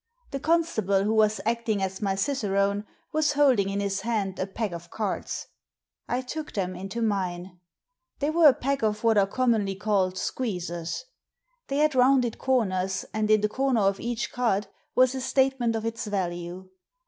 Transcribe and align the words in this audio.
The 0.31 0.39
constable 0.39 1.03
who 1.03 1.13
was 1.13 1.39
acting 1.45 1.79
as 1.83 2.01
my 2.01 2.15
cicerone 2.15 2.85
was 3.11 3.33
holding 3.33 3.69
in 3.69 3.79
his 3.79 4.01
hand 4.01 4.39
a 4.39 4.47
pack 4.47 4.71
of 4.71 4.89
cards. 4.89 5.45
I 6.09 6.21
took 6.21 6.53
them 6.53 6.75
into 6.75 7.03
mine. 7.03 7.59
They 8.17 8.31
were 8.31 8.47
a 8.47 8.53
pack 8.55 8.81
of 8.81 9.03
what 9.03 9.19
are 9.19 9.27
commonly 9.27 9.75
called 9.75 10.15
"squeezers." 10.17 11.01
They 11.01 11.01
6i 11.03 11.03
Digitized 11.03 11.03
by 11.03 11.03
VjOOQIC 11.03 11.03
62 11.03 11.07
THE 11.07 11.07
SEEN 11.13 11.43
AND 11.53 11.67
THE 11.67 11.75
UNSEEN 11.75 11.81
had 11.81 11.95
rounded 11.95 12.39
comers, 12.39 13.05
and 13.13 13.29
in 13.31 13.41
the 13.41 13.49
comer 13.49 13.81
of 13.81 13.99
each 13.99 14.31
card 14.31 14.67
was 14.95 15.13
a 15.15 15.21
statement 15.21 15.75
of 15.75 15.85
its 15.85 16.07
value. 16.07 16.69